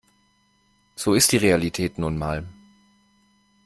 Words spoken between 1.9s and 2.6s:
nun mal.